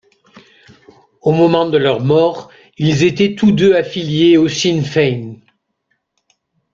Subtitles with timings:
[1.21, 5.35] Au moment de leur mort, ils étaient tous deux affiliés au Sinn Féin.